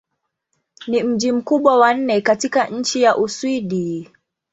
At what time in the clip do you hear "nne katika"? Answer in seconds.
1.93-2.67